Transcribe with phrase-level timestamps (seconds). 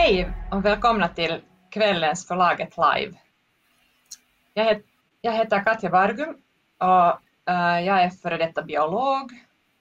[0.00, 1.40] Hej och välkomna till
[1.70, 3.18] kvällens Förlaget Live.
[4.54, 4.84] Jag, het,
[5.20, 6.28] jag heter Katja Vargum
[6.78, 9.32] och uh, jag är före detta biolog.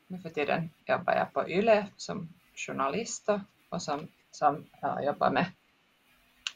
[0.08, 3.30] Nu för tiden jobbar jag på YLE som journalist
[3.70, 5.46] och som, som uh, jobbar med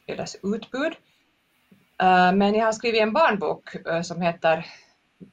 [0.07, 0.93] YLEs utbud.
[2.03, 4.65] Uh, men jag har skrivit en barnbok eh, som heter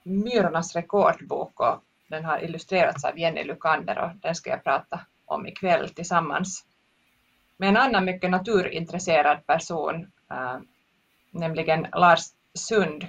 [0.03, 5.47] Myrornas rekordbok och den har illustrerats av Jenny Lukander och den ska jag prata om
[5.47, 6.65] ikväll tillsammans
[7.59, 10.59] med en annan mycket naturintresserad person, äh,
[11.31, 12.21] nämligen Lars
[12.55, 13.07] Sund,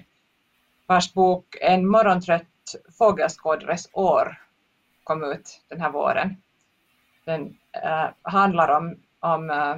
[0.86, 2.46] vars bok En morgontrött
[2.98, 4.42] fågelskådares år
[5.04, 6.42] kom ut den här våren.
[7.26, 9.78] Den äh, handlar om, om äh,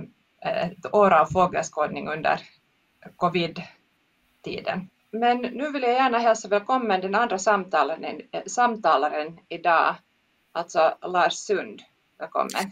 [0.72, 2.42] ett år av fågelskådning under
[3.16, 4.90] covid-tiden.
[5.12, 9.96] Men nu vill jag gärna hälsa välkommen den andra samtalaren, samtalaren idag,
[10.52, 11.82] alltså Lars Sund.
[12.18, 12.72] Välkommen.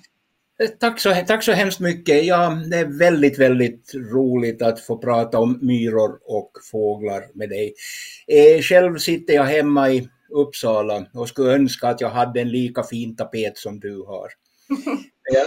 [0.80, 2.26] Tack så, tack så hemskt mycket.
[2.26, 7.74] Ja, det är väldigt, väldigt roligt att få prata om myror och fåglar med dig.
[8.28, 12.84] Eh, själv sitter jag hemma i Uppsala och skulle önska att jag hade en lika
[12.84, 14.28] fin tapet som du har.
[15.32, 15.46] Jag,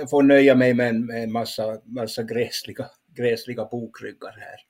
[0.00, 2.86] jag får nöja mig med en, med en massa, massa gräsliga,
[3.16, 4.60] gräsliga bokryggar här.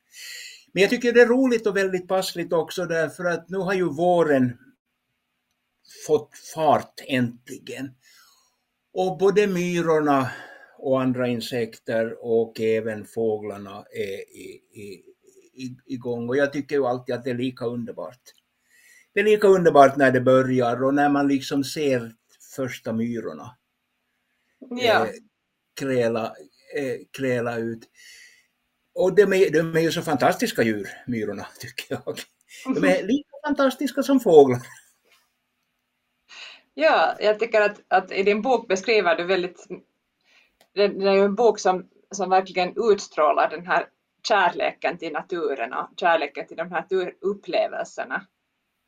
[0.72, 3.84] Men jag tycker det är roligt och väldigt passligt också därför att nu har ju
[3.84, 4.58] våren
[6.06, 7.90] fått fart äntligen.
[8.98, 10.30] Och både myrorna
[10.78, 14.82] och andra insekter och även fåglarna är i, i,
[15.64, 16.28] i, igång.
[16.28, 18.20] Och jag tycker ju alltid att det är lika underbart.
[19.14, 22.14] Det är lika underbart när det börjar och när man liksom ser
[22.56, 23.56] första myrorna
[24.70, 25.06] ja.
[25.06, 25.10] eh,
[25.80, 26.34] kräla,
[26.76, 27.82] eh, kräla ut.
[28.94, 32.18] Och de är, de är ju så fantastiska djur, myrorna, tycker jag.
[32.74, 34.62] De är lika fantastiska som fåglar.
[36.80, 39.66] Ja, jag tycker att, att i din bok beskriver du väldigt,
[40.74, 43.88] det, är ju en bok som, som verkligen utstrålar den här
[44.28, 46.86] kärleken till naturen och kärleken till de här
[47.20, 48.26] upplevelserna.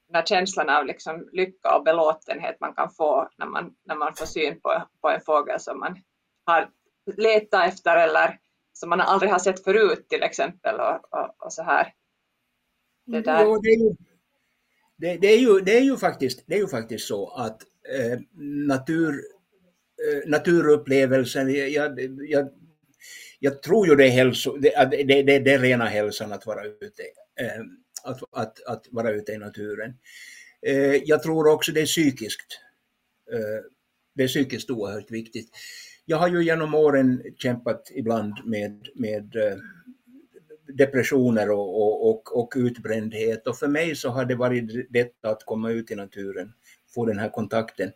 [0.06, 4.15] Den här känslan av liksom lycka och belåtenhet man kan få när man, när man
[4.15, 5.99] får syn på, på en fågel som man
[6.47, 6.71] har
[7.17, 8.39] letat efter eller
[8.73, 11.95] som man aldrig har sett förut till exempel och, och, och så här.
[13.06, 13.45] Det, där.
[13.45, 13.95] Jo, det, är ju,
[15.00, 18.19] det, det, är ju, det, är ju faktiskt, det är ju faktiskt så att Eh,
[18.66, 19.25] natur,
[20.06, 21.71] eh, naturupplevelsen, jag,
[22.28, 22.49] jag,
[23.38, 26.65] jag, tror ju det är, hälso, det, det, det, det är rena hälsan att vara
[26.65, 27.03] ute,
[27.41, 27.61] eh,
[28.05, 29.94] att, att, att vara ute i naturen.
[30.66, 32.61] Eh, jag tror också det är psykiskt.
[33.32, 33.65] Eh,
[34.15, 35.50] det är psykiskt oerhört viktigt.
[36.05, 39.56] Jag har ju genom åren kämpat ibland med, med eh,
[40.75, 45.44] depressioner och, och, och, och utbrändhet och för mig så har det varit detta att
[45.44, 46.53] komma ut i naturen
[46.94, 47.92] få den här kontakten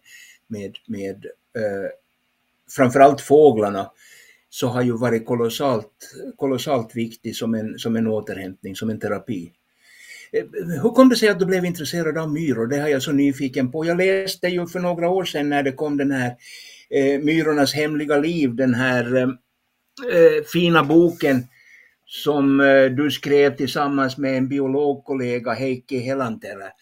[0.47, 1.27] med, med
[1.57, 1.91] eh,
[2.77, 3.91] framförallt fåglarna
[4.51, 9.53] så har ju varit kolossalt, kolossalt viktig som en, som en återhämtning, som en terapi.
[10.33, 10.45] Eh,
[10.83, 12.67] hur kom det sig att du blev intresserad av myror?
[12.67, 13.85] Det har jag så nyfiken på.
[13.85, 16.37] Jag läste ju för några år sedan när det kom den här
[16.91, 19.29] eh, Myrornas hemliga liv, den här eh,
[20.13, 21.47] eh fina boken
[22.23, 26.73] som eh, du skrev tillsammans med en biologkollega, Heikki Helanterä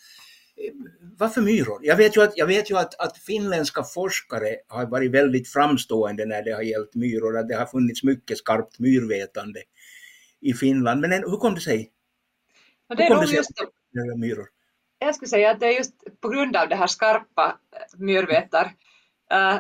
[1.19, 1.81] varför myror?
[1.83, 6.27] Jag vet ju, att, jag vet ju att, att finländska forskare har varit väldigt framstående
[6.27, 9.61] när det har gällt myror, att det har funnits mycket skarpt myrvetande
[10.41, 11.01] i Finland.
[11.01, 11.91] Men hur kom det sig?
[12.89, 14.17] Ja, det är nog just det.
[14.17, 14.47] myror?
[14.99, 18.73] Jag skulle säga att det är just på grund av det här skarpa eh, myrvetar
[19.31, 19.57] äh,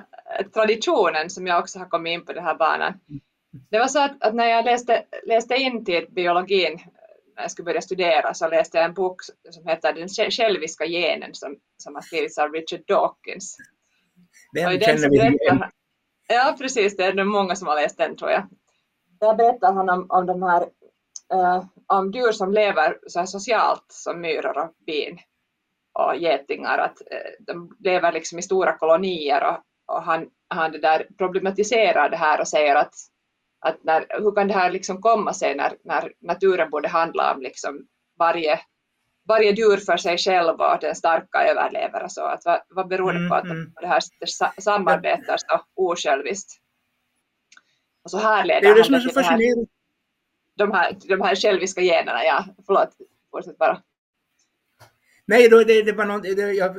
[0.54, 2.94] traditionen som jag också har kommit in på den här banan.
[3.70, 6.80] Det var så att, att när jag läste, läste in till biologin
[7.36, 11.34] när jag skulle börja studera så läste jag en bok som heter Den själviska genen
[11.34, 13.56] som, som har skrivits av Richard Dawkins.
[14.52, 15.64] Den känner vi igen.
[16.28, 16.96] Ja, precis.
[16.96, 18.48] Det är det många som har läst den tror jag.
[19.20, 20.62] Där berättar han om, om de här
[21.34, 25.18] uh, om djur som lever så socialt som myror och bin
[25.92, 26.78] och getingar.
[26.78, 29.58] Att, uh, de lever liksom i stora kolonier och,
[29.96, 32.94] och han, han det där problematiserar det här och säger att
[33.62, 37.42] att när, hur kan det här liksom komma sig när, när naturen borde handla om
[37.42, 37.86] liksom
[38.18, 38.60] varje,
[39.28, 42.24] varje djur för sig själv och att den starka överlever och så.
[42.26, 43.72] Att vad, vad beror det på att de, mm, mm.
[43.80, 44.00] det här
[44.60, 46.52] samarbetar så osjälviskt?
[48.04, 49.66] Och så här leder det är det som är så fascinerande.
[50.54, 52.44] De här, de här själviska generna, ja.
[52.66, 52.88] Förlåt,
[53.30, 53.82] fortsätt bara.
[55.26, 56.76] Nej, då, det, det, var något, det, jag,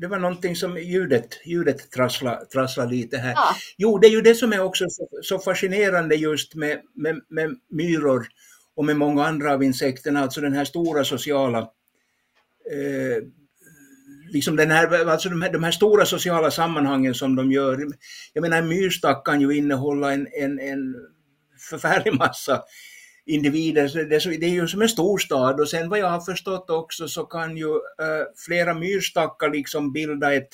[0.00, 3.32] det var någonting som ljudet, ljudet trasslade, trasslade lite här.
[3.32, 3.56] Ja.
[3.76, 7.56] Jo, det är ju det som är också så, så fascinerande just med, med, med,
[7.70, 8.26] myror
[8.76, 11.58] och med många andra av insekterna, alltså den här stora sociala
[12.70, 13.24] eh,
[14.32, 17.86] liksom den här, alltså de, här, de här stora sociala sammanhangen som de gör.
[18.32, 20.94] Jag menar en myrstack kan ju innehålla en, en, en
[21.70, 22.62] förfärlig massa
[23.30, 24.04] individer.
[24.08, 26.70] Det, är så, det är ju som en storstad och sen vad jag har förstått
[26.70, 30.48] också så kan ju äh, flera myrstackar liksom bilda ett,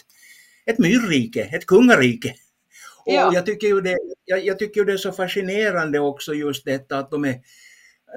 [0.66, 2.34] ett myrrike, ett kungarike.
[3.04, 3.30] Och ja.
[3.34, 6.98] jag, tycker ju det, jag, jag, tycker ju det är så fascinerande också just detta
[6.98, 7.40] att de är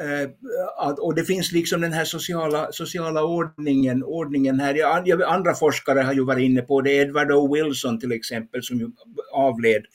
[0.01, 4.83] Uh, och det finns liksom den här sociala, sociala ordningen, ordningen här.
[5.25, 7.53] Andra forskare har ju varit inne på det, Edward O.
[7.53, 8.91] Wilson till exempel som ju
[9.33, 9.85] avled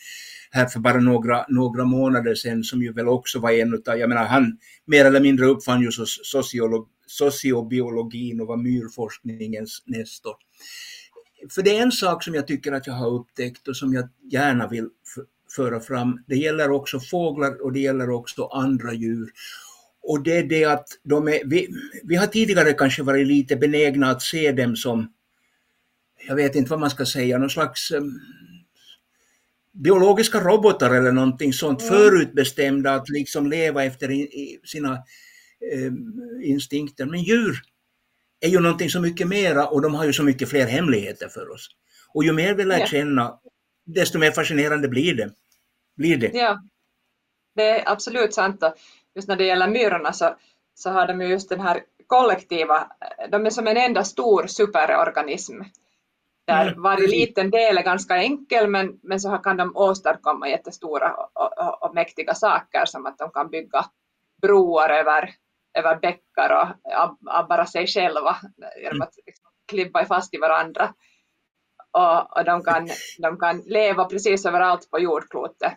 [0.54, 4.08] här för bara några, några månader sedan som ju väl också var en utav, jag
[4.08, 5.90] menar han mer eller mindre uppfann ju
[7.06, 10.34] sociobiologin och var myrforskningens nestor.
[11.50, 14.08] För det är en sak som jag tycker att jag har upptäckt och som jag
[14.30, 14.88] gärna vill
[15.56, 16.24] föra fram.
[16.26, 19.30] Det gäller också fåglar och det gäller också andra djur.
[20.02, 21.68] Och det är det att de är, vi,
[22.04, 25.12] vi har tidigare kanske varit lite benägna att se dem som,
[26.28, 28.20] jag vet inte vad man ska säga, någon slags ehm,
[29.74, 31.94] biologiska robotar eller någonting sånt, mm.
[31.94, 34.28] förutbestämda att liksom leva efter in,
[34.64, 34.92] sina
[35.72, 35.92] eh,
[36.42, 37.06] instinkter.
[37.06, 37.56] Men djur
[38.40, 41.50] är ju någonting så mycket mera och de har ju så mycket fler hemligheter för
[41.50, 41.68] oss.
[42.14, 42.86] Och ju mer vi lär ja.
[42.86, 43.38] känna,
[43.86, 45.30] desto mer fascinerande blir det.
[45.96, 46.30] Blir det.
[46.34, 46.62] Ja,
[47.54, 48.62] det är absolut sant.
[49.14, 50.36] Just när det gäller myrorna så,
[50.74, 52.90] så har de ju just den här kollektiva,
[53.30, 55.60] de är som en enda stor superorganism
[56.46, 56.82] där mm.
[56.82, 61.82] varje liten del är ganska enkel men, men så kan de åstadkomma jättestora och, och,
[61.82, 63.85] och, mäktiga saker som att de kan bygga
[64.43, 65.31] broar över,
[65.79, 68.37] över bäckar och av, av bara sig själva
[68.76, 69.02] genom mm.
[69.02, 70.94] att liksom, klibba fast i varandra.
[71.91, 72.88] Och, och de, kan,
[73.19, 75.73] de kan leva precis överallt på jordklotet.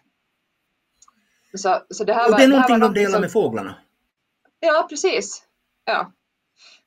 [1.53, 3.75] Så, så det, här och det är någonting de delar som, med fåglarna?
[4.59, 5.43] Ja, precis.
[5.85, 6.11] Ja.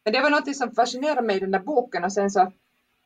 [0.04, 2.52] Men det var något som fascinerade mig i den där boken och sen så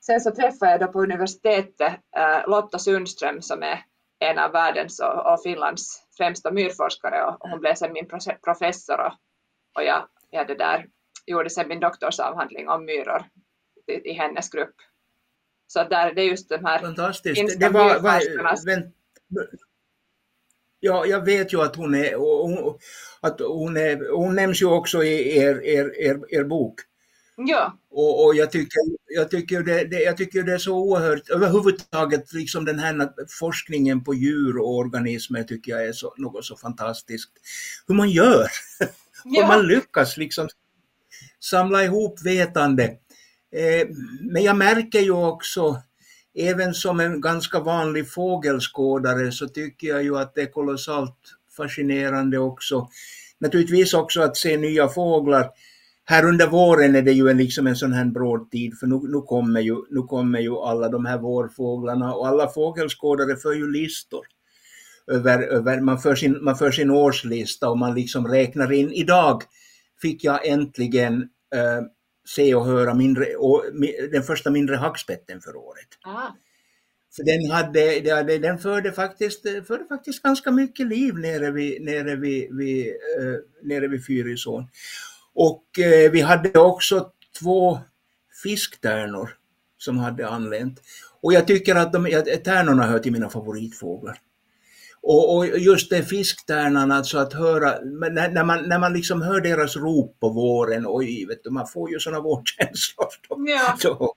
[0.06, 3.84] Sen så träffade jag då på universitetet äh, Lotta Sundström som är
[4.18, 8.08] en av världens och, Finlands främsta myrforskare och, hon blev sen min
[8.44, 9.12] professor och,
[9.74, 10.86] och jag, jag det där,
[11.26, 13.24] gjorde sen min doktorsavhandling om myror
[13.86, 14.74] i, i hennes grupp.
[15.66, 17.60] Så där, det är just de här Fantastiskt.
[17.60, 18.94] Det var, var, vänt,
[20.80, 22.78] ja, jag vet ju att hon är, hon,
[23.20, 26.80] att hon, är, hon nämns ju också i er, er, er, er bok.
[27.36, 27.78] Ja.
[27.90, 32.32] Och, och jag, tycker, jag, tycker det, det, jag tycker det är så oerhört, överhuvudtaget
[32.32, 33.10] liksom den här
[33.40, 37.30] forskningen på djur och organismer tycker jag är så, något så fantastiskt.
[37.86, 38.48] Hur man gör,
[39.24, 39.42] ja.
[39.42, 40.48] hur man lyckas liksom
[41.40, 42.84] samla ihop vetande.
[43.52, 43.88] Eh,
[44.20, 45.82] men jag märker ju också,
[46.34, 51.18] även som en ganska vanlig fågelskådare, så tycker jag ju att det är kolossalt
[51.56, 52.88] fascinerande också.
[53.38, 55.50] Naturligtvis också att se nya fåglar
[56.04, 59.00] här under våren är det ju en, liksom en sån här bråd tid för nu,
[59.02, 63.70] nu, kommer ju, nu kommer ju alla de här vårfåglarna och alla fågelskådare för ju
[63.70, 64.26] listor.
[65.06, 68.92] Över, över, man, för sin, man för sin årslista och man liksom räknar in.
[68.92, 69.42] Idag
[70.02, 71.22] fick jag äntligen
[71.54, 71.86] äh,
[72.28, 73.64] se och höra mindre, och,
[74.12, 75.88] den första mindre hackspetten för året.
[76.04, 76.28] Ah.
[77.16, 82.56] För den, hade, den förde, faktiskt, förde faktiskt ganska mycket liv nere vid, nere vid,
[82.56, 84.68] vid, äh, nere vid Fyrisån.
[85.34, 87.10] Och eh, vi hade också
[87.40, 87.78] två
[88.42, 89.30] fisktärnor
[89.78, 90.80] som hade anlänt.
[91.22, 94.18] Och jag tycker att de, tärnorna hör till mina favoritfåglar.
[95.02, 99.40] Och, och just det fisktärnan, alltså att höra, när, när, man, när man liksom hör
[99.40, 103.06] deras rop på våren, oj, vet du, man får ju sådana vårkänslor.
[103.28, 103.76] Ja.
[103.78, 104.14] Så.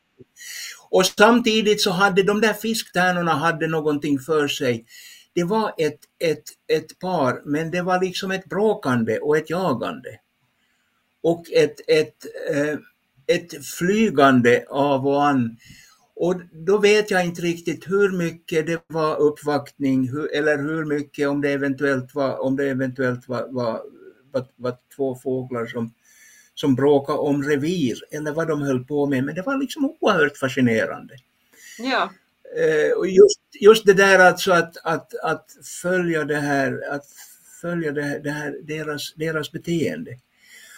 [0.89, 4.85] Och samtidigt så hade de där fisktärnorna hade någonting för sig.
[5.33, 10.09] Det var ett, ett, ett par, men det var liksom ett bråkande och ett jagande
[11.27, 12.79] och ett, ett, eh,
[13.35, 15.57] ett flygande av och an.
[16.15, 21.27] Och då vet jag inte riktigt hur mycket det var uppvaktning hur, eller hur mycket
[21.27, 23.81] om det eventuellt var, om det eventuellt var, var,
[24.31, 25.93] var, var två fåglar som,
[26.53, 29.23] som bråkade om revir eller vad de höll på med.
[29.23, 31.13] Men det var liksom oerhört fascinerande.
[31.79, 32.09] Ja.
[32.57, 35.45] Eh, och just, just det där alltså att, att, att
[35.81, 37.05] följa det här, att
[37.61, 40.17] följa det här, det här deras, deras beteende.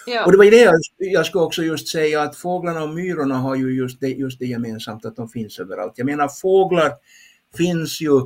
[0.09, 0.25] Ja.
[0.25, 3.37] Och det var ju det jag, jag skulle också just säga att fåglarna och myrorna
[3.37, 5.93] har ju just det, just det gemensamt att de finns överallt.
[5.95, 6.91] Jag menar fåglar
[7.57, 8.21] finns ju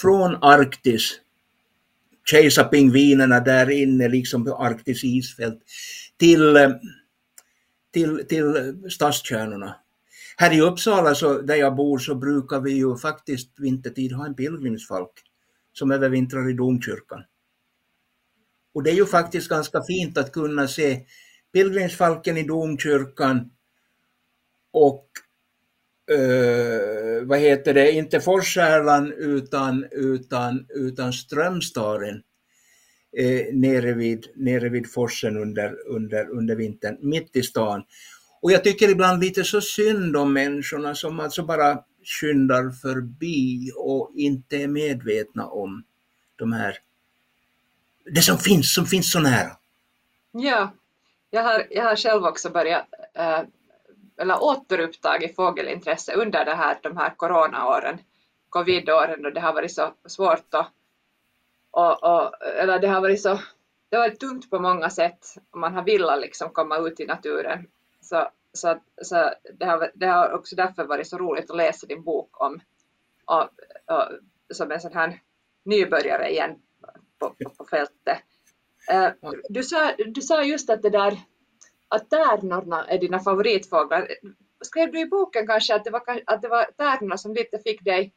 [0.00, 1.20] från Arktis,
[2.24, 5.60] kejsarpingvinerna där inne liksom på Arktis isfält,
[6.16, 6.70] till, eh,
[7.92, 9.76] till, till stadskärnorna.
[10.36, 14.34] Här i Uppsala så, där jag bor så brukar vi ju faktiskt vintertid ha en
[14.34, 15.12] pilgrimsfalk
[15.72, 17.22] som övervintrar i domkyrkan.
[18.74, 21.00] Och det är ju faktiskt ganska fint att kunna se
[21.52, 23.50] pilgrimsfalken i domkyrkan
[24.72, 25.08] och
[26.10, 32.22] eh, vad heter det, inte Forsärlan utan, utan, utan Strömstaren
[33.16, 37.82] eh, nere, vid, nere vid forsen under, under, under vintern, mitt i stan.
[38.42, 44.12] Och jag tycker ibland lite så synd om människorna som alltså bara skyndar förbi och
[44.16, 45.84] inte är medvetna om
[46.36, 46.76] de här,
[48.04, 49.56] det som finns, som finns så nära.
[50.32, 50.70] Ja,
[51.30, 53.40] jag har, jag har själv också börjat äh,
[54.16, 57.98] eller återupptagit fågelintresse under det här, de här coronaåren,
[58.48, 60.70] covidåren då det har varit så svårt att
[61.70, 63.40] och, och, eller det har varit så
[63.88, 67.06] det har varit tungt på många sätt och man har velat liksom komma ut i
[67.06, 67.66] naturen.
[68.00, 72.02] Så, så, så det, har, det har också därför varit så roligt att läsa din
[72.02, 72.60] bok om
[73.24, 73.42] och,
[73.94, 74.08] och,
[74.50, 75.20] som en sån här
[75.62, 76.58] nybörjare igen
[77.18, 78.18] på, på, på fältet.
[78.90, 79.08] Eh,
[79.48, 81.18] du, sa, du sa just att det där
[81.88, 84.08] att tärnorna är dina favoritfåglar.
[84.64, 87.84] Skrev du i boken kanske att det var, att det var tärnorna som lite fick
[87.84, 88.12] dig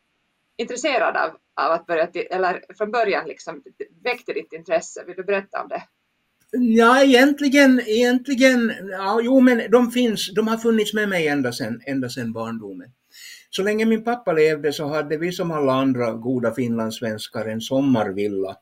[0.58, 1.30] intresserad av,
[1.66, 3.63] av att börja, eller från början liksom
[4.04, 5.04] väckte ditt intresse?
[5.08, 5.84] Vill du berätta om det?
[6.51, 11.82] Ja, egentligen, egentligen, ja, jo men de finns, de har funnits med mig ända sedan,
[11.86, 12.89] ända sedan barndomen.
[13.50, 18.56] Så länge min pappa levde så hade vi som alla andra goda finlandssvenskar en sommarvilla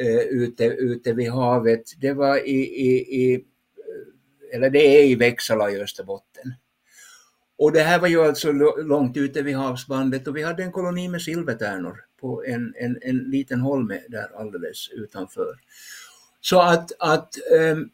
[0.00, 1.82] eh, ute, ute vid havet.
[2.00, 2.90] Det var i, i,
[3.22, 6.54] i eh, eller det är i Växala i Österbotten.
[7.58, 11.08] Och det här var ju alltså långt ute vid havsbandet och vi hade en koloni
[11.08, 15.54] med silvertärnor på en, en, en liten holme där alldeles utanför.
[16.40, 17.90] Så att, att ehm,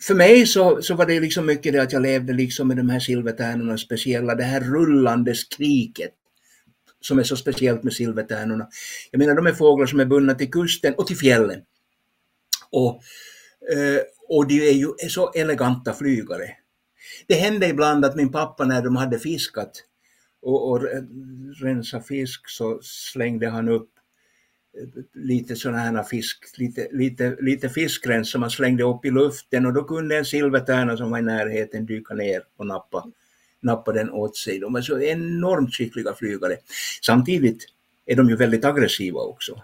[0.00, 2.88] för mig så, så var det liksom mycket det att jag levde liksom med de
[2.88, 6.12] här silvertärnorna speciella, det här rullande skriket
[7.00, 8.68] som är så speciellt med silvertärnorna.
[9.10, 11.62] Jag menar de är fåglar som är bundna till kusten och till fjällen.
[12.70, 13.02] Och,
[13.72, 16.50] eh, och de är ju så eleganta flygare.
[17.26, 19.82] Det hände ibland att min pappa när de hade fiskat
[20.42, 20.82] och, och
[21.60, 23.90] rensat fisk så slängde han upp
[24.78, 29.66] eh, lite sådana här fisk, lite, lite, lite fiskrens som man slängde upp i luften
[29.66, 33.04] och då kunde en silvertärna som var i närheten dyka ner och nappa,
[33.60, 34.58] nappa den åt sig.
[34.58, 36.56] De är så enormt skickliga flygare.
[37.02, 37.66] Samtidigt
[38.06, 39.62] är de ju väldigt aggressiva också.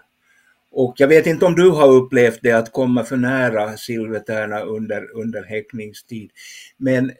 [0.75, 5.11] Och jag vet inte om du har upplevt det att komma för nära silvertärna under,
[5.11, 6.31] under häckningstid.
[6.77, 7.15] Men eh,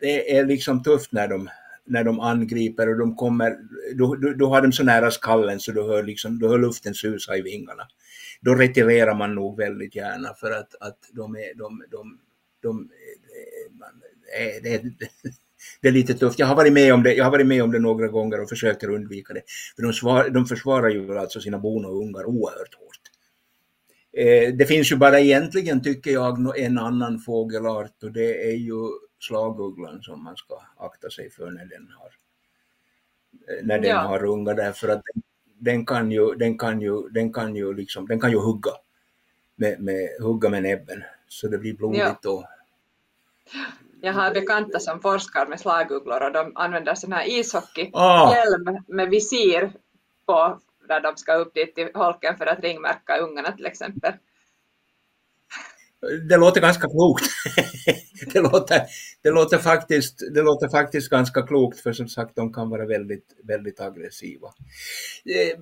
[0.00, 1.48] det är liksom tufft när de,
[1.84, 3.56] när de angriper och de kommer,
[3.94, 6.94] då, då, då har de så nära skallen så du hör, liksom, du hör luften
[6.94, 7.82] susa i vingarna.
[8.40, 12.18] Då retirerar man nog väldigt gärna för att, att de är, de, de,
[12.62, 13.22] de, eh,
[13.80, 14.02] de
[14.38, 15.08] eh, det, är, det
[15.80, 16.38] är lite tufft.
[16.38, 18.48] Jag har varit med om det, jag har varit med om det några gånger och
[18.48, 19.42] försöker undvika det.
[19.76, 23.02] För de, svar, de försvarar ju alltså sina bon och ungar oerhört hårt.
[24.12, 28.88] Eh, det finns ju bara egentligen, tycker jag, en annan fågelart och det är ju
[29.20, 32.10] slagugglan som man ska akta sig för när den har,
[33.54, 33.98] eh, när den ja.
[33.98, 35.22] har ungar därför att den,
[35.58, 38.70] den, kan ju, den kan ju, den kan ju liksom, den kan ju hugga
[39.56, 42.30] med, med, hugga med näbben så det blir blodigt ja.
[42.30, 42.44] och
[44.02, 48.82] jag har bekanta som forskar med slagugglor och de använder sån här ishockeyhjälm ah.
[48.86, 49.72] med visir
[50.26, 54.12] på när de ska upp dit till holken för att ringmärka ungarna till exempel.
[56.28, 57.24] Det låter ganska klokt.
[58.32, 58.82] det, låter,
[59.22, 63.26] det, låter faktiskt, det låter faktiskt ganska klokt för som sagt de kan vara väldigt,
[63.44, 64.48] väldigt aggressiva.
[65.24, 65.58] Eh,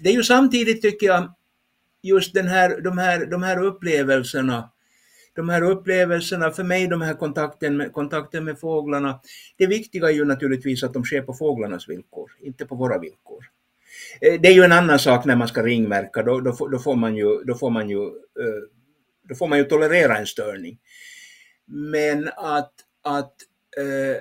[0.00, 1.34] det är ju samtidigt tycker jag
[2.02, 4.70] just den här, de, här, de här upplevelserna
[5.32, 9.20] de här upplevelserna, för mig de här kontakten med, kontakten med fåglarna,
[9.56, 13.44] det viktiga är ju naturligtvis att de sker på fåglarnas villkor, inte på våra villkor.
[14.20, 16.96] Eh, det är ju en annan sak när man ska ringverka, då, då, då, får,
[16.96, 18.62] man ju, då, får, man ju, eh,
[19.28, 20.78] då får man ju tolerera en störning.
[21.66, 22.72] Men att,
[23.02, 23.34] att
[23.76, 24.16] eh,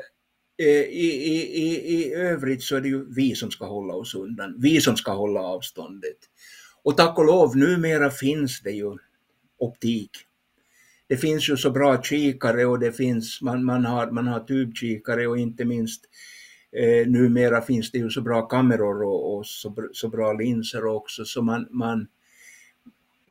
[0.57, 4.55] i, i, i, i övrigt så är det ju vi som ska hålla oss undan,
[4.57, 6.17] vi som ska hålla avståndet.
[6.83, 8.97] Och tack och lov, numera finns det ju
[9.57, 10.11] optik
[11.09, 15.27] det finns ju så bra kikare och det finns, man, man, har, man har tubkikare
[15.27, 16.01] och inte minst
[16.71, 21.25] eh, numera finns det ju så bra kameror och, och så, så bra linser också
[21.25, 22.07] så man, man,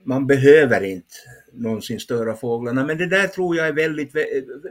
[0.05, 1.15] man behöver inte
[1.53, 2.87] någonsin störa fåglarna.
[2.87, 4.13] Men det där tror jag är väldigt,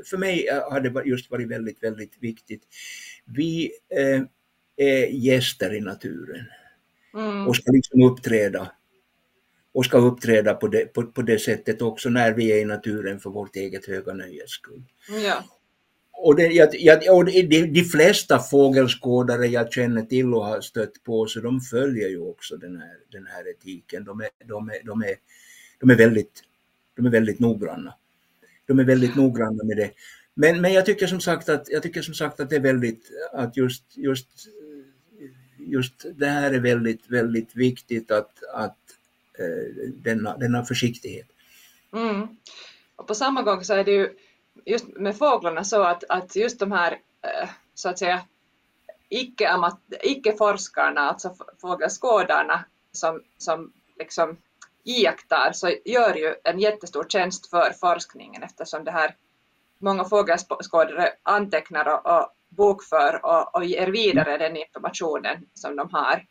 [0.10, 2.64] för mig har det just varit väldigt, väldigt viktigt.
[3.26, 4.22] Vi eh,
[4.88, 6.46] är gäster i naturen
[7.14, 7.48] mm.
[7.48, 8.72] och ska liksom uppträda
[9.78, 13.20] och ska uppträda på det, på, på det sättet också när vi är i naturen
[13.20, 14.84] för vårt eget höga nöjes skull.
[15.26, 15.44] Ja.
[16.12, 21.04] Och, det, jag, jag, och de, de flesta fågelskådare jag känner till och har stött
[21.04, 24.04] på så de följer ju också den här, den här etiken.
[24.04, 25.16] De är, de, är, de, är,
[25.80, 26.44] de, är väldigt,
[26.96, 27.94] de är väldigt noggranna.
[28.66, 29.92] De är väldigt noggranna med det.
[30.34, 33.12] Men, men jag tycker som sagt att, jag tycker som sagt att det är väldigt,
[33.34, 34.28] att just, just,
[35.58, 38.78] just det här är väldigt, väldigt viktigt att, att
[39.94, 41.28] denna, denna försiktighet.
[41.94, 42.28] Mm.
[42.96, 44.14] Och på samma gång så är det ju
[44.66, 46.92] just med fåglarna så att, att just de här
[47.22, 48.22] eh, så att säga
[50.02, 54.38] icke-forskarna, alltså fågelskådarna som, som liksom
[54.84, 59.16] iakttar så gör ju en jättestor tjänst för forskningen eftersom det här
[59.78, 66.26] många fågelskådare antecknar och, och bokför och, och ger vidare den informationen som de har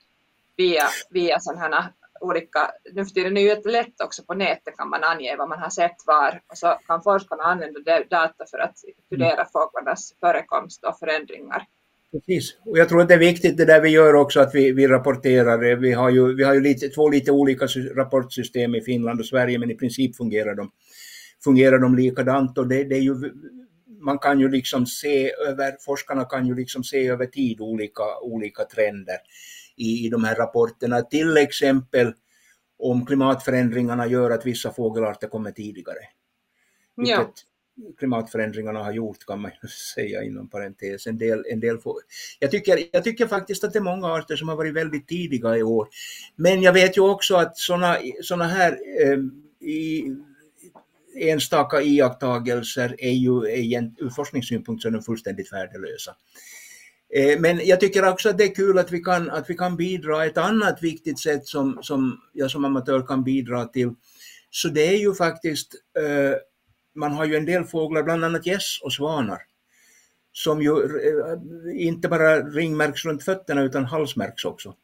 [0.56, 4.88] via, via sådana olika, nu för tiden är det ju lätt också på nätet kan
[4.88, 7.80] man ange vad man har sett var och så kan forskarna använda
[8.10, 9.46] data för att studera mm.
[9.52, 11.62] fåglarnas förekomst och förändringar.
[12.12, 14.72] Precis, och jag tror att det är viktigt det där vi gör också att vi,
[14.72, 15.76] vi rapporterar.
[15.76, 19.58] Vi har ju, vi har ju lite, två lite olika rapportsystem i Finland och Sverige
[19.58, 20.70] men i princip fungerar de,
[21.44, 23.14] fungerar de likadant och det, det är ju
[24.00, 28.64] man kan ju liksom se över, forskarna kan ju liksom se över tid olika, olika
[28.64, 29.16] trender
[29.76, 31.02] i, i de här rapporterna.
[31.02, 32.12] Till exempel
[32.78, 35.98] om klimatförändringarna gör att vissa fågelarter kommer tidigare.
[36.96, 37.92] Vilket ja.
[37.98, 41.06] klimatförändringarna har gjort kan man ju säga inom parentes.
[41.06, 42.00] En del, en del få...
[42.38, 45.56] jag, tycker, jag tycker faktiskt att det är många arter som har varit väldigt tidiga
[45.56, 45.88] i år.
[46.36, 49.18] Men jag vet ju också att sådana såna här eh,
[49.68, 50.16] i,
[51.16, 56.16] enstaka iakttagelser är ju är, ur forskningssynpunkt så är de fullständigt värdelösa.
[57.14, 59.76] Eh, men jag tycker också att det är kul att vi kan, att vi kan
[59.76, 60.24] bidra.
[60.24, 63.94] Ett annat viktigt sätt som, som jag som amatör kan bidra till,
[64.50, 66.36] så det är ju faktiskt, eh,
[66.94, 69.38] man har ju en del fåglar, bland annat gäss och svanar,
[70.32, 74.74] som ju eh, inte bara ringmärks runt fötterna utan halsmärks också.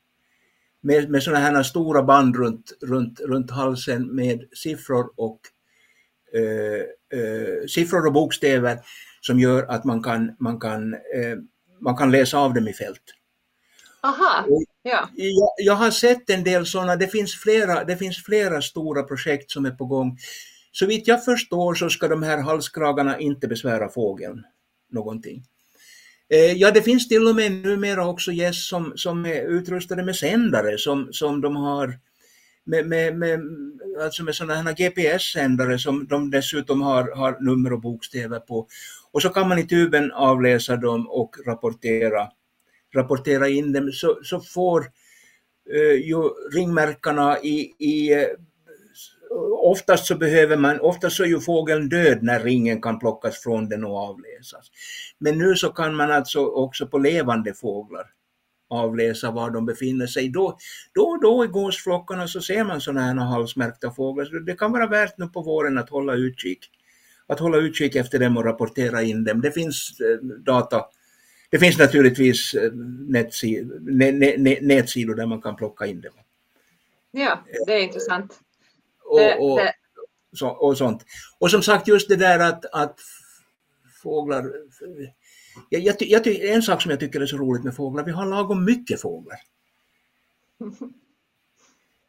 [0.80, 5.40] Med, med sådana här stora band runt, runt, runt halsen med siffror och,
[6.34, 8.78] eh, eh, siffror och bokstäver
[9.20, 11.38] som gör att man kan, man kan eh,
[11.82, 13.02] man kan läsa av dem i fält.
[14.02, 14.46] Aha,
[14.82, 15.08] ja.
[15.14, 19.50] Jag, jag har sett en del sådana, det finns, flera, det finns flera stora projekt
[19.50, 20.18] som är på gång.
[20.72, 24.44] Så vitt jag förstår så ska de här halskragarna inte besvära fågeln
[24.90, 25.44] någonting.
[26.28, 30.16] Eh, ja, det finns till och med numera också gäss som, som är utrustade med
[30.16, 31.98] sändare som, som de har
[32.64, 33.40] med, med, med,
[34.00, 38.66] alltså med sådana här GPS-sändare som de dessutom har, har nummer och bokstäver på.
[39.12, 42.28] Och så kan man i tuben avläsa dem och rapportera,
[42.94, 44.80] rapportera in dem så, så får
[45.74, 46.22] eh, ju
[46.52, 48.26] ringmärkarna i, i eh,
[49.50, 53.68] oftast så behöver man, oftast så är ju fågeln död när ringen kan plockas från
[53.68, 54.70] den och avläsas.
[55.18, 58.06] Men nu så kan man alltså också på levande fåglar
[58.72, 60.28] avläsa var de befinner sig.
[60.28, 60.58] Då,
[60.94, 64.24] då och då i gåsflockarna så ser man sådana här halsmärkta fåglar.
[64.24, 66.70] Så det kan vara värt nu på våren att hålla utkik.
[67.26, 69.40] Att hålla utkik efter dem och rapportera in dem.
[69.40, 70.84] Det finns eh, data
[71.52, 72.72] det finns naturligtvis eh,
[73.08, 73.80] nätsidor,
[74.66, 76.12] nätsidor där man kan plocka in dem.
[77.10, 78.38] Ja, det är intressant.
[79.04, 79.60] Och, och,
[80.68, 81.04] och sånt.
[81.38, 83.00] Och som sagt just det där att, att
[84.02, 84.52] fåglar
[85.68, 88.26] jag, jag, jag, en sak som jag tycker är så roligt med fåglar, vi har
[88.26, 89.38] lagom mycket fåglar.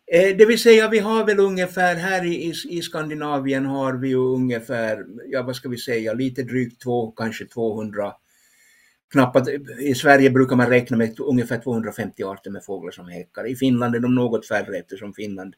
[0.07, 4.15] Eh, det vill säga vi har väl ungefär här i, i Skandinavien har vi ju
[4.15, 8.13] ungefär, ja vad ska vi säga, lite drygt två, kanske 200
[9.13, 9.47] knappt,
[9.79, 13.47] I Sverige brukar man räkna med ungefär 250 arter med fåglar som häckar.
[13.47, 15.55] I Finland är de något färre eftersom Finland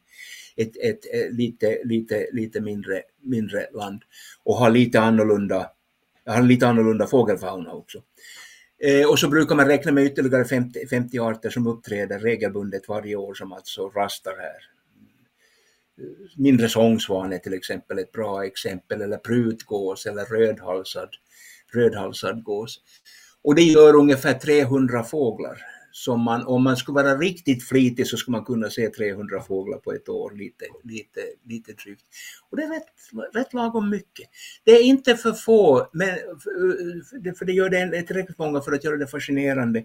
[0.56, 4.04] är ett, ett, ett, lite, lite, lite mindre, mindre land
[4.44, 5.70] och har lite annorlunda
[6.26, 8.02] jag har en lite annorlunda fågelfauna också.
[8.84, 13.16] Eh, och så brukar man räkna med ytterligare 50, 50 arter som uppträder regelbundet varje
[13.16, 14.76] år som alltså rastar här.
[16.38, 21.10] Mindre sångsvan är till exempel ett bra exempel, eller prutgås eller rödhalsad,
[21.74, 22.80] rödhalsad gås.
[23.44, 25.62] Och det gör ungefär 300 fåglar
[25.96, 29.78] som man, om man skulle vara riktigt flitig så skulle man kunna se 300 fåglar
[29.78, 32.02] på ett år, lite, lite, lite drygt.
[32.50, 34.30] Och det är rätt, rätt lagom mycket.
[34.64, 36.10] Det är inte för få, men,
[37.38, 39.84] för det gör det tillräckligt många för att göra det fascinerande.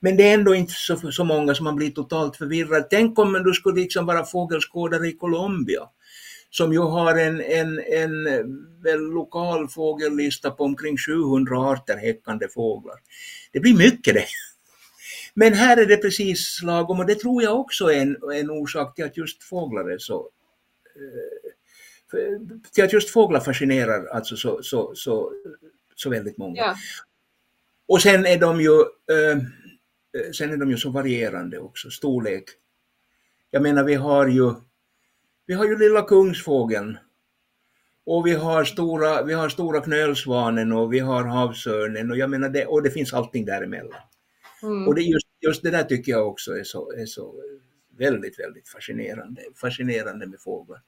[0.00, 2.86] Men det är ändå inte så, så många som man blir totalt förvirrad.
[2.90, 5.82] Tänk om du skulle liksom vara fågelskådare i Colombia
[6.50, 8.24] som ju har en, en, en
[8.82, 12.96] väl, lokal fågellista på omkring 700 arter häckande fåglar.
[13.52, 14.26] Det blir mycket det.
[15.34, 18.94] Men här är det precis lagom och det tror jag också är en, en orsak
[18.94, 20.30] till att just fåglar är så
[20.96, 22.40] eh,
[22.72, 25.32] till att just fåglar fascinerar alltså så, så, så,
[25.94, 26.56] så väldigt många.
[26.56, 26.76] Ja.
[27.86, 29.38] Och sen är de ju eh,
[30.32, 32.44] sen är de ju så varierande också, storlek.
[33.50, 34.54] Jag menar vi har ju
[35.46, 36.98] vi har ju lilla kungsfågeln
[38.06, 42.48] Och vi har stora, vi har stora knölsvanen och vi har havsörnen och jag menar
[42.48, 44.00] det, och det finns allting däremellan.
[44.64, 44.88] Mm.
[44.88, 47.34] Och det, just, just det där tycker jag också är så, är så
[47.98, 50.80] väldigt, väldigt fascinerande, fascinerande med fåglar.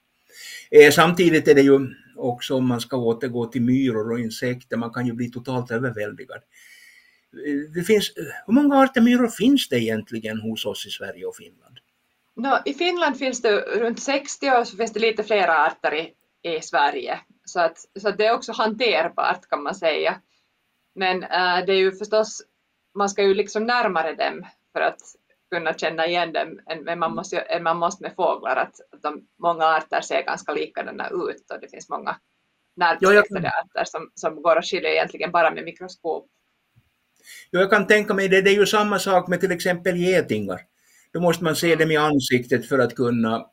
[0.71, 1.79] Eh, samtidigt är det ju
[2.15, 6.37] också om man ska återgå till myror och insekter, man kan ju bli totalt överväldigad.
[7.47, 8.13] Eh, Det finns,
[8.45, 11.77] hur många arter myror finns det egentligen hos oss i Sverige och Finland?
[12.35, 16.13] Nå, I Finland finns det runt 60 och så finns det lite flera arter i,
[16.49, 17.19] i Sverige.
[17.45, 20.21] Så, att, så att det är också hanterbart kan man säga.
[20.95, 22.41] Men äh, det är ju förstås,
[22.97, 24.99] man ska ju liksom närmare dem för att
[25.51, 28.55] kunna känna igen dem än man måste, ju- än man måste med fåglar.
[28.55, 32.15] Att, att de, många arter ser ganska likadana ut och det finns många
[32.75, 36.27] närbesläktade arter som, som går att skilja egentligen bara med mikroskop.
[37.51, 40.61] Jo, jag kan tänka mig det, det är ju samma sak med till exempel getingar.
[41.11, 43.45] Då måste man se dem i ansiktet för att kunna,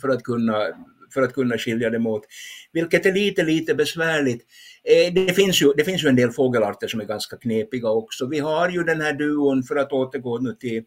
[0.00, 0.68] för att kunna,
[1.12, 2.26] för att kunna skilja dem åt.
[2.72, 4.46] Vilket är lite, lite besvärligt.
[4.84, 8.26] Eh, Det finns, ju, det finns ju en del fågelarter som är ganska knepiga också.
[8.26, 10.84] Vi har ju den här duon, för att återgå nu till,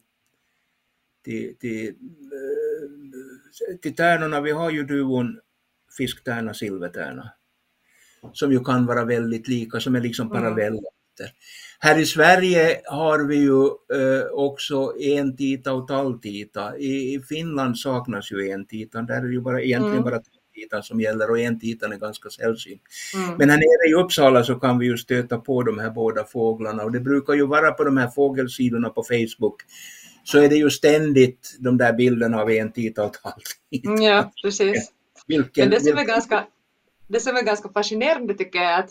[1.23, 5.39] till, till, eh, till tärnorna, vi har ju duon
[5.97, 7.31] fisktärna, silvertärna.
[8.33, 10.94] Som ju kan vara väldigt lika, som är liksom Mm.
[11.17, 11.33] Parallella.
[11.79, 16.77] Här i Sverige har vi ju eh, också entita och talltita.
[16.77, 20.03] I, Finland saknas ju entitan, där är det ju bara, egentligen Mm.
[20.03, 22.81] bara talltitan som gäller och entitan är ganska sällsynt.
[23.15, 23.37] Mm.
[23.37, 26.83] Men här nere i Uppsala så kan vi ju stöta på de här båda fåglarna
[26.83, 29.55] och det brukar ju vara på de här fågelsidorna på Facebook
[30.23, 33.89] så är det ju ständigt de där bilderna av entita och talltita.
[33.89, 34.91] Mm, Ja, precis.
[35.27, 36.45] Vilken, Men det som, är ganska,
[37.07, 38.89] det som är ganska fascinerande tycker jag är att,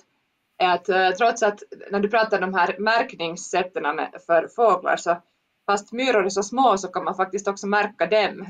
[0.58, 3.84] är att eh, trots att när du pratar om de här märkningssätten
[4.26, 5.22] för fåglar så
[5.66, 8.40] fast myror är så små så kan man faktiskt också märka dem.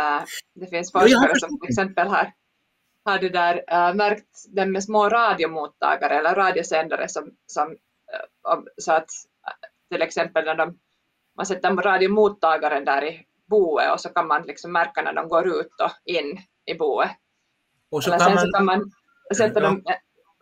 [0.00, 0.22] Eh,
[0.54, 2.32] det finns forskare som till exempel har,
[3.04, 7.76] har det där, eh, märkt dem med små radiomottagare eller radiosändare som, som,
[8.48, 9.08] om- så att
[9.90, 10.78] till exempel när de,
[11.36, 15.46] man sätter radiomottagaren där i boet och så kan man liksom märka när de går
[15.48, 17.10] ut och in i boet.
[17.90, 18.92] och så Eller kan sen man, så kan man
[19.36, 19.66] sätta Ja.
[19.66, 19.82] dem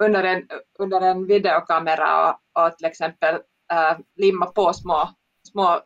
[0.05, 3.35] under en, under en videokamera och, och till exempel
[3.73, 5.09] äh, limma på små,
[5.49, 5.81] små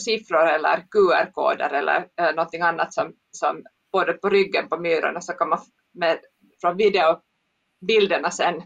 [0.00, 5.32] siffror eller QR-koder eller äh, någonting annat som, som både på ryggen på myrorna så
[5.32, 5.58] kan man
[5.94, 6.18] med,
[6.60, 8.62] från videobilderna sen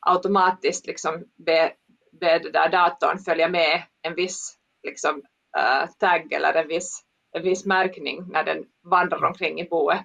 [0.00, 1.72] automatiskt liksom be,
[2.20, 5.22] be det där datorn följa med en viss liksom,
[5.58, 7.02] äh, tagg eller en viss,
[7.32, 10.00] en viss märkning när den vandrar omkring i boet.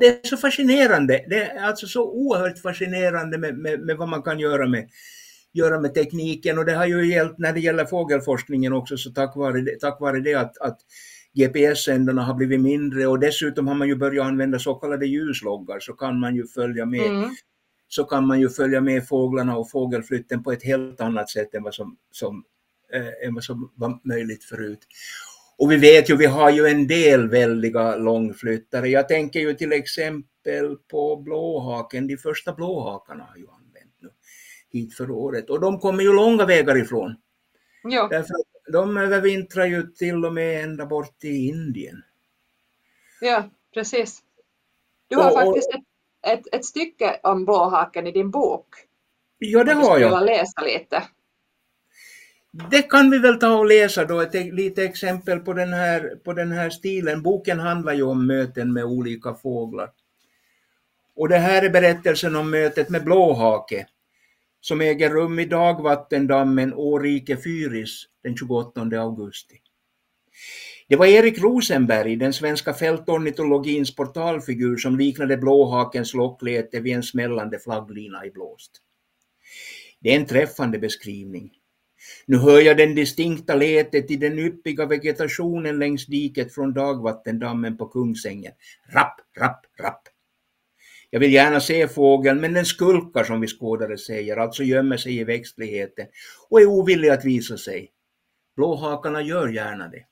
[0.00, 1.24] Det är så fascinerande.
[1.28, 4.88] Det är alltså så oerhört fascinerande med, med, med vad man kan göra med,
[5.52, 9.36] göra med tekniken och det har ju gällt när det gäller fågelforskningen också så tack
[9.36, 10.78] vare det, tack vare det att, att
[11.32, 15.92] GPS-sändarna har blivit mindre och dessutom har man ju börjat använda så kallade ljusloggar så
[15.92, 17.30] kan man ju följa med Mm.
[17.88, 21.62] så kan man ju följa med fåglarna och fågelflytten på ett helt annat sätt än
[21.62, 22.44] vad som, som,
[22.92, 24.86] eh, än vad som var möjligt förut.
[25.60, 28.88] Och vi vet ju, vi har ju en del väldiga långflyttare.
[28.88, 34.08] Jag tänker ju till exempel på blåhaken, de första blåhakarna har ju använt nu
[34.72, 37.14] hit för året och de kommer ju långa vägar ifrån.
[37.84, 38.08] Jo.
[38.10, 38.34] Därför
[38.72, 42.02] de övervintrar ju till och med ända bort till Indien.
[43.20, 44.18] Ja, precis.
[45.08, 45.84] Du har Och- faktiskt ett,
[46.38, 48.66] ett, ett stycke om blåhaken i din bok.
[49.38, 50.20] Ja, det du har skulle jag.
[50.20, 51.02] vilja läsa lite.
[52.52, 56.32] Det kan vi väl ta och läsa då, ett lite exempel på den, här, på
[56.32, 57.22] den här stilen.
[57.22, 59.90] Boken handlar ju om möten med olika fåglar.
[61.16, 63.86] Och det här är berättelsen om mötet med blåhake
[64.60, 69.60] som äger rum i dagvattendammen Årike Fyris den 28 augusti.
[70.88, 77.58] Det var Erik Rosenberg, den svenska fältornitologins portalfigur som liknade blåhakens lockläte vid en smällande
[77.58, 78.70] flagglina i blåst.
[80.00, 81.59] Det är en träffande beskrivning.
[82.26, 87.86] Nu hör jag den distinkta letet i den yppiga vegetationen längs diket från dagvattendammen på
[87.86, 88.52] Kungsängen.
[88.92, 90.02] Rapp, rapp, rapp.
[91.10, 95.18] Jag vill gärna se fågeln, men den skulkar som vi skådare säger, alltså gömmer sig
[95.18, 96.06] i växtligheten
[96.48, 97.90] och är ovillig att visa sig.
[98.56, 100.04] Blåhakarna gör gärna det.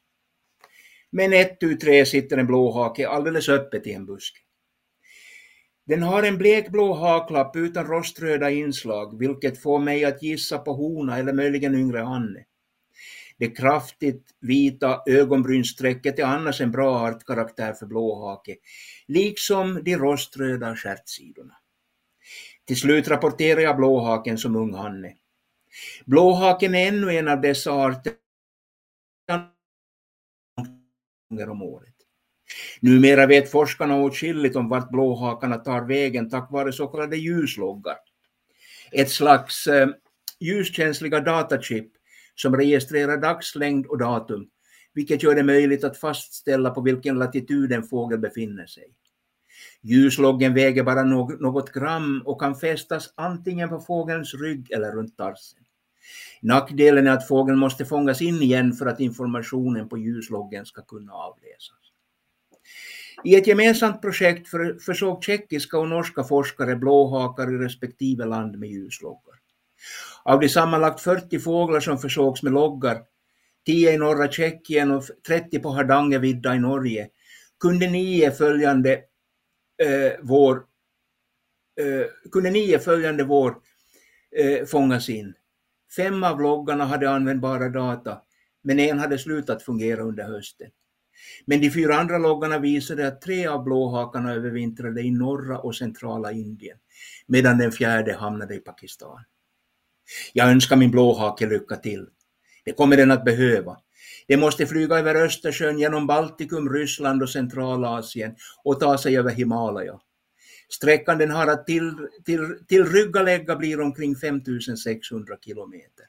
[1.11, 4.39] Men ett tu tre sitter en blåhake alldeles öppet i en buske.
[5.89, 11.19] Den har en blekblå haklapp utan roströda inslag, vilket får mig att gissa på hona
[11.19, 12.45] eller möjligen yngre Anne.
[13.39, 18.57] Det kraftigt vita ögonbrynssträcket är annars en bra artkaraktär för blåhake,
[19.07, 21.55] liksom de roströda stjärtsidorna.
[22.65, 25.15] Till slut rapporterar jag blåhaken som ung hanne.
[26.07, 28.13] Blåhaken är ännu en av dessa arter
[31.31, 31.98] gånger om året.
[32.81, 37.97] Numera vet forskarna åtskilligt om vart blåhakarna tar vägen tack vare så kallade ljusloggar.
[38.93, 39.89] Ett slags eh,
[40.41, 41.93] ljuskänsliga datachip
[42.35, 44.49] som registrerar dagslängd och datum,
[44.95, 48.85] vilket gör det möjligt att fastställa på vilken latitud en fågel befinner sig.
[49.83, 55.59] Ljusloggen väger bara något gram och kan fästas antingen på fågelns rygg eller runt tarsen.
[56.43, 61.13] Nackdelen är att fågeln måste fångas in igen för att informationen på ljusloggen ska kunna
[61.13, 61.88] avläsas.
[63.25, 68.69] I ett gemensamt projekt för, försåg tjeckiska och norska forskare blåhakar i respektive land med
[68.69, 69.35] ljusloggar.
[70.23, 73.03] Av de sammanlagt 40 fåglar som försågs med loggar,
[73.67, 77.09] 10 i norra Tjeckien och 30 på Hardangervidda i Norge,
[77.61, 78.93] kunde nio följande
[79.83, 80.57] eh, vår,
[81.81, 83.57] eh, kunde nio följande vår
[84.37, 85.35] eh, fångas in.
[85.97, 88.23] Fem av loggarna hade användbara data,
[88.63, 90.71] men en hade slutat fungera under hösten.
[91.45, 96.33] Men de fyra andra loggarna visade att tre av blåhakarna övervintrade i norra och centrala
[96.33, 96.79] Indien,
[97.27, 99.25] medan den fjärde hamnade i Pakistan.
[100.33, 102.07] Jag önskar min blåhake lycka till.
[102.65, 103.77] Det kommer den att behöva.
[104.29, 110.01] Den måste flyga över Östersjön genom Baltikum, Ryssland och Centralasien och ta sig över Himalaya.
[110.71, 111.93] Sträckan den har att till,
[112.25, 116.05] till, tillryggalägga blir omkring 5600 kilometer.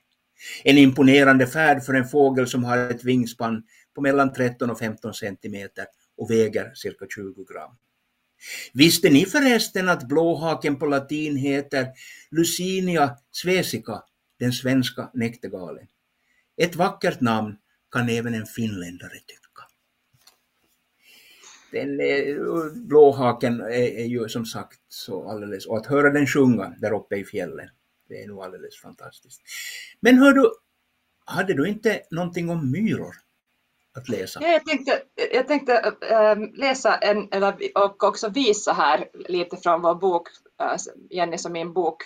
[0.64, 3.64] En imponerande färd för en fågel som har ett vingspann
[4.00, 5.86] på mellan 13 och 15 centimeter
[6.18, 7.76] och väger cirka 20 gram.
[8.74, 11.88] Visste ni förresten att blåhaken på latin heter
[12.32, 14.04] Lucinia svesica,
[14.40, 15.88] den svenska näktergalen?
[16.58, 17.58] Ett vackert namn
[17.92, 19.64] kan även en finländare tycka.
[21.72, 26.76] Den eh, blåhaken är, är ju som sagt så alldeles, och att höra den sjunga
[26.82, 27.70] där uppe i fjällen,
[28.10, 29.42] det är nog alldeles fantastiskt.
[30.00, 30.52] Men hör du,
[31.26, 33.16] hade du inte någonting om myror
[34.00, 34.40] att läsa?
[34.44, 35.02] Ja, jag tänkte,
[35.34, 40.28] jag tänkte äh, läsa en, eller, och också visa här lite från vår bok,
[40.62, 40.78] eh, äh,
[41.10, 42.04] Jennys och min bok.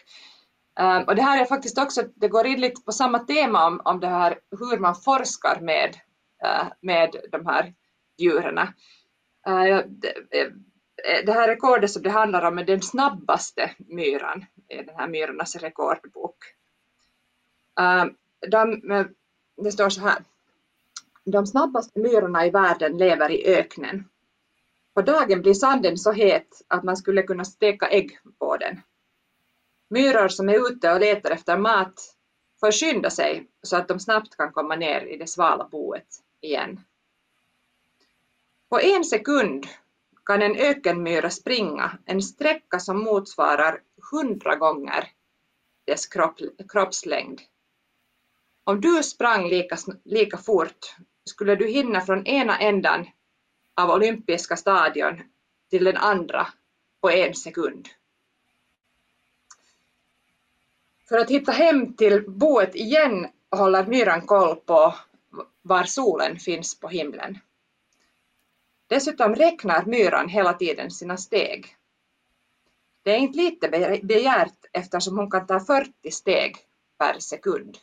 [0.80, 3.82] Äh, och det här är faktiskt också, det går in lite på samma tema om,
[3.86, 5.98] om det här hur man forskar med,
[6.44, 7.74] äh, med de här
[8.18, 8.58] djuren.
[8.58, 10.14] Eh, det,
[11.26, 15.56] det här rekordet som det handlar om är den snabbaste myran i den här myrornas
[15.56, 16.38] rekordbok.
[17.80, 18.14] Ehm,
[18.52, 18.82] de,
[19.64, 20.18] det står så här
[21.26, 24.10] de snabbaste myrorna i världen lever i öknen.
[24.94, 28.82] På dagen blir sanden så het att man skulle kunna steka ägg på den.
[29.90, 32.16] Myror som är ute och letar efter mat
[32.60, 36.08] får skynda sig så att de snabbt kan komma ner i det svala boet
[36.42, 36.82] igen.
[38.70, 39.68] På en sekund
[40.26, 43.82] kan en ökenmyra springa en sträcka som motsvarar
[44.12, 45.10] hundra gånger
[45.86, 47.42] dess kropp, kroppslängd.
[48.64, 53.08] Om du sprang lika, lika fort skulle du hinna från ena ändan
[53.76, 55.22] av olympiska stadion
[55.70, 56.48] till den andra
[57.02, 57.90] på en sekund.
[61.10, 64.96] För att hitta hem till boet igen håller myran koll på
[65.62, 67.40] var solen finns på himlen.
[68.88, 71.76] Dessutom räknar myran hela tiden sina steg.
[73.04, 73.70] Det är inte lite
[74.04, 76.58] begärt eftersom hon kan ta 40 steg
[76.98, 77.78] per sekund.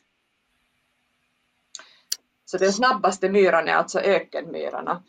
[2.51, 5.03] Så den snabbaste myran är alltså ökenmyrarna.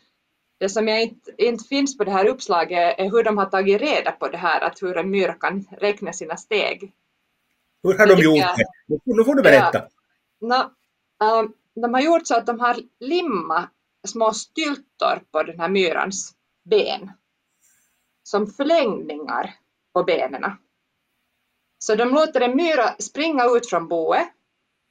[0.58, 3.80] Det som jag inte, inte finns på det här uppslaget är hur de har tagit
[3.80, 6.92] reda på det här, att hur en myra kan räkna sina steg.
[7.82, 8.98] Hur har de gjort det?
[9.04, 9.88] Nu får du berätta.
[10.38, 10.72] Ja,
[11.20, 13.70] no, um, de har gjort så att de har limmat
[14.08, 17.12] små styltor på den här myrans ben
[18.22, 19.54] som förlängningar
[19.92, 20.44] på benen.
[21.78, 24.28] Så de låter en myra springa ut från boet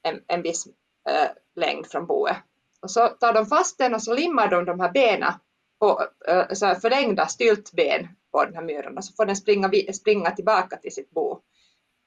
[0.02, 0.66] en, en viss
[1.08, 2.36] eh, längd från boet.
[2.82, 5.32] Och så tar de fast den och så limmar de de här benen
[5.80, 9.70] på eh, så här förlängda styltben på den här myran och så får den springa,
[9.92, 11.30] springa tillbaka till sitt bo.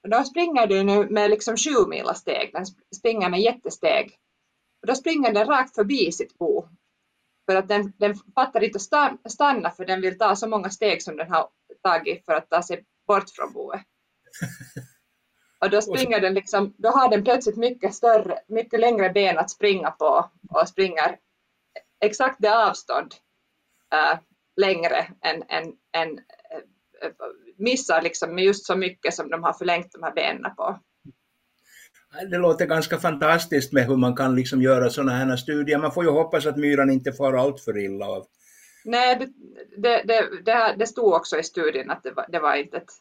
[0.04, 4.18] Och då springer den nu med liksom sju mila steg, den springer med jättesteg.
[4.82, 6.68] Och då springer den rakt förbi sitt bo.
[7.46, 8.80] För att den, den fattar inte
[9.24, 11.50] att stanna för den vill ta så många steg som den har
[11.84, 13.82] tagit för att ta sig bort från boet.
[15.66, 19.52] Och då springer den liksom, då har den plötsligt mycket större, mycket längre ben att
[19.52, 21.18] springa på och springer
[22.02, 23.14] exakt det avstånd
[23.94, 24.20] äh,
[24.62, 27.10] längre än, än, än äh,
[27.58, 30.80] missar liksom just så mycket som de har förlängt de här benen på.
[32.30, 35.78] Det låter ganska fantastiskt med hur man kan liksom göra sådana här studier.
[35.78, 38.26] Man får ju hoppas att myran inte far allt för illa av.
[38.86, 42.78] Nej, det, det, det, det, stod också i studien att det var, det var inte
[42.78, 42.92] ett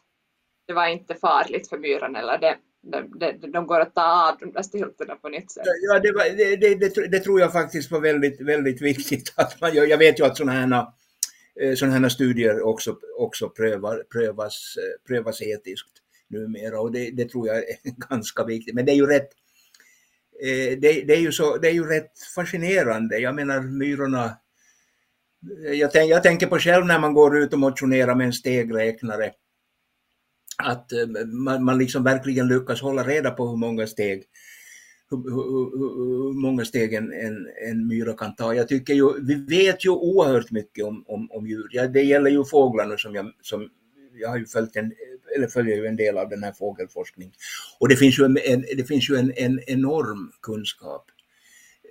[0.67, 4.37] det var inte farligt för myran eller det, de, de, de går att ta av
[4.39, 5.63] de där stiltorna på nytt sätt.
[5.65, 9.73] Ja, det, var, det, det, det, tror jag faktiskt var väldigt, väldigt viktigt att man
[9.73, 9.85] gör.
[9.85, 10.85] Jag vet ju att sådana här
[11.61, 15.91] eh, såna här studier också, också prövar, prövas, eh, prövas etiskt
[16.27, 17.77] numera och det, det tror jag är
[18.09, 18.75] ganska viktigt.
[18.75, 19.29] Men det är ju rätt
[20.41, 23.17] eh, det, det, är ju så, det är ju rätt fascinerande.
[23.17, 24.37] Jag menar myrorna
[25.73, 29.31] jag, tänk, jag tänker på själv när man går ut och motionerar med en stegräknare
[30.57, 30.91] att
[31.25, 34.23] man, man liksom verkligen lyckas hålla reda på hur många steg
[35.09, 38.53] hur, hur, hur många steg en, en, en myra kan ta.
[38.53, 41.67] Jag tycker ju, vi vet ju oerhört mycket om, om, om djur.
[41.71, 43.69] Ja, det gäller ju fåglarna som jag, som
[44.13, 44.93] jag har ju följt en,
[45.35, 47.33] eller följer ju en del av den här fågelforskningen.
[47.79, 51.05] Och det finns ju en, en det finns ju en, en enorm kunskap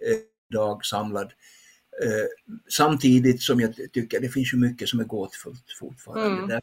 [0.07, 0.18] eh,
[0.50, 1.33] idag samlad.
[2.03, 6.55] Eh, samtidigt som jag tycker det finns ju mycket som är gåtfullt fortfarande.
[6.55, 6.61] Mm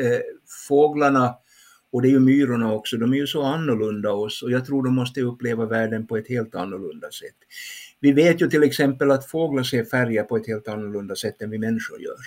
[0.00, 0.20] eh,
[0.68, 1.34] fåglarna
[1.92, 4.82] och det är ju myrorna också, de är ju så annorlunda oss och jag tror
[4.82, 7.36] de måste uppleva världen på ett helt annorlunda sätt.
[8.00, 11.50] Vi vet ju till exempel att fåglar ser färger på ett helt annorlunda sätt än
[11.50, 12.18] vi människor gör.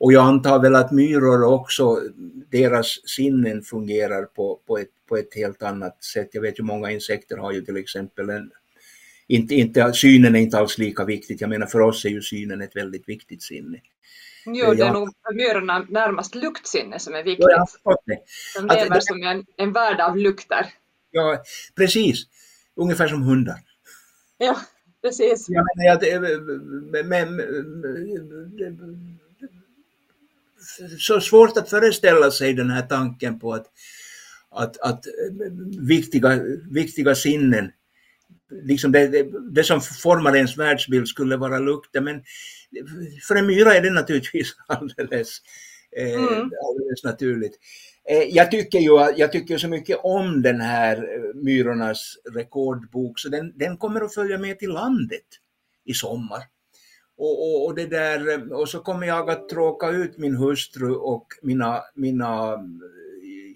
[0.00, 2.00] Och jag antar väl att myror också,
[2.50, 6.28] deras sinnen fungerar på, på, ett, på ett helt annat sätt.
[6.32, 8.50] Jag vet ju många insekter har ju till exempel en,
[9.28, 12.62] inte, inte, synen är inte alls lika viktigt, jag menar för oss är ju synen
[12.62, 13.80] ett väldigt viktigt sinne.
[14.46, 17.46] Jo, det är nog myrorna närmast luktsinne som är viktigt.
[17.48, 17.66] Ja,
[18.56, 20.66] De lever det, som en, en värld av lukter.
[21.10, 21.42] Ja,
[21.76, 22.24] precis.
[22.76, 23.58] Ungefär som hundar.
[24.38, 24.60] Ja,
[25.02, 25.46] precis.
[25.48, 27.40] Jag menar, jag, men,
[30.98, 33.66] så svårt att föreställa sig den här tanken på att,
[34.50, 35.04] att, att
[35.80, 37.72] viktiga, viktiga sinnen
[38.50, 42.04] liksom det, det, det, som formar ens världsbild skulle vara lukten.
[42.04, 42.22] Men
[43.28, 45.38] för en myra är det naturligtvis alldeles,
[45.96, 46.50] eh, mm.
[46.68, 47.58] alldeles naturligt.
[48.08, 53.28] Eh, jag tycker ju jag tycker så mycket om den här eh, Myrornas rekordbok så
[53.28, 55.26] den, den kommer att följa med till landet
[55.84, 56.42] i sommar.
[57.16, 61.26] Och, och, och, det där, och så kommer jag att tråka ut min hustru och
[61.42, 62.58] mina, mina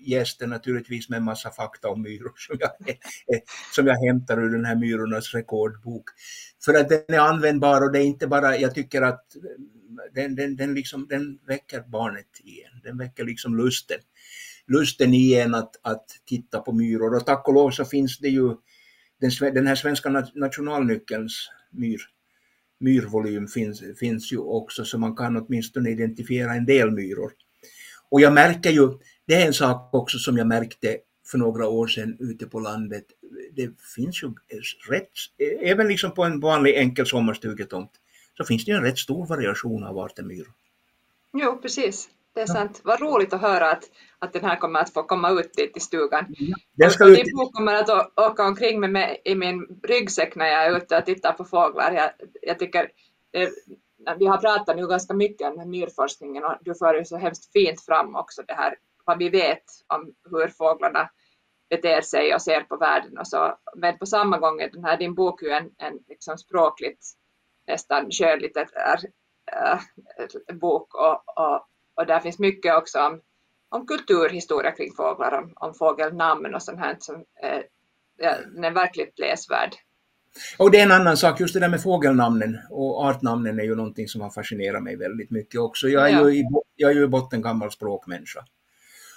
[0.08, 3.40] gäster naturligtvis med en massa fakta om myror som jag, eh,
[3.74, 6.04] som jag hämtar ur den här Myrornas rekordbok.
[6.64, 9.42] För att den är användbar och det är inte bara, jag tycker att eh,
[10.14, 13.98] den, den, den, liksom, den väcker barnet igen, den väcker liksom lusten.
[14.66, 18.28] Lusten i en att, att titta på myror och tack och lov så finns det
[18.28, 18.56] ju
[19.20, 22.00] den, den här svenska nationalnyckelns myr,
[22.80, 27.32] myrvolym finns, finns ju också så man kan åtminstone identifiera en del myror.
[28.10, 28.88] Och jag märker ju,
[29.26, 30.98] det är en sak också som jag märkte
[31.30, 33.04] för några år sedan ute på landet.
[33.52, 34.34] Det finns ju
[34.90, 35.08] rätt,
[35.60, 37.90] även liksom på en vanlig enkel sommarstugetomt,
[38.36, 40.52] så finns det en rätt stor variation av arter myror.
[41.32, 42.08] Jo, precis.
[42.34, 42.80] Det är sant.
[42.84, 43.84] Vad roligt att höra att,
[44.18, 46.34] att den här kommer att få komma ut dit i stugan.
[46.74, 47.24] Den ska ut...
[47.24, 50.98] Din bok kommer att åka omkring med mig i min ryggsäck när jag är ute
[50.98, 51.92] och tittar på fåglar.
[51.92, 52.10] Jag,
[52.42, 52.90] jag tycker,
[53.30, 53.50] det,
[54.18, 57.80] vi har pratat nu ganska mycket om myrforskningen och du för ju så hemskt fint
[57.80, 61.10] fram också det här vad vi vet om hur fåglarna
[61.70, 63.58] beter sig och ser på världen och så.
[63.76, 67.06] Men på samma gång är den här din bok ju en, en liksom språkligt
[67.66, 69.00] nästan skönlitterär
[69.52, 69.80] äh,
[70.54, 73.20] bok och, och, och där finns mycket också om,
[73.68, 77.64] om kulturhistoria kring fåglar, om, om fågelnamn och sånt här som är,
[78.54, 79.74] den är verkligt läsvärd.
[80.58, 83.74] Och det är en annan sak, just det där med fågelnamnen och artnamnen är ju
[83.74, 85.88] någonting som har fascinerat mig väldigt mycket också.
[85.88, 86.30] Jag är, ja.
[86.30, 86.44] ju, i,
[86.76, 88.44] jag är ju i botten gammal språkmänniska.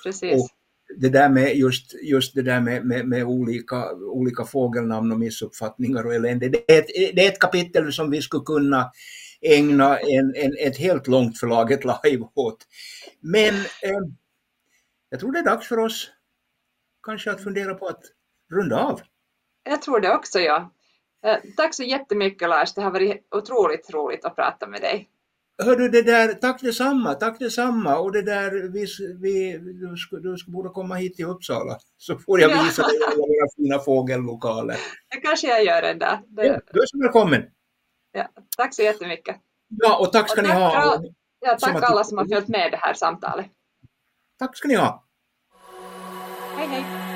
[0.06, 0.34] Precis.
[0.34, 0.50] Och
[0.98, 6.06] det där med just, just det där med, med, med, olika, olika fågelnamn och missuppfattningar
[6.06, 8.92] och elände, det är, ett, det är ett kapitel som vi skulle kunna
[9.42, 12.58] ägna en, en, ett helt långt förlaget live åt.
[13.20, 14.02] Men eh,
[15.10, 16.12] jag tror det är dags för oss
[17.04, 18.02] kanske att fundera på att
[18.54, 19.02] runda av.
[19.64, 20.72] Jag tror det också, ja.
[21.26, 25.10] Eh, tack så jättemycket Lars, det har varit otroligt roligt att prata med dig.
[25.64, 27.98] Hördu, det där, tack detsamma, tack detsamma.
[27.98, 28.86] Och det där, vi,
[29.22, 32.98] vi, du, ska, du ska borde komma hit till Uppsala så får jag visa dig
[33.08, 34.78] alla våra fina fågellokaler.
[35.10, 36.20] Det kanske jag gör en dag.
[36.28, 36.46] Det...
[36.46, 37.44] Ja, du är så välkommen.
[38.12, 39.36] Ja, tack så jättemycket.
[39.68, 41.04] Ja, och tack ska och tack, ni ha.
[41.40, 43.46] Ja, tack alla som har följt med det här samtalet.
[44.40, 45.06] Tack ska ni ha.
[46.58, 47.15] Hej, hej.